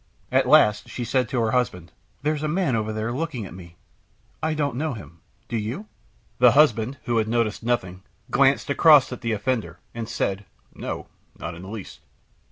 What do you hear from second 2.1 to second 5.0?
"There's a man over there looking at me. I don't know